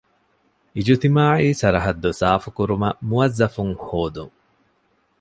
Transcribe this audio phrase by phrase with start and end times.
[0.75, 4.33] އިޖުތިމާޢީ ސަރަހައްދު ސާފުކުރުމަށް މުވައްޒަފުން ހޯދުން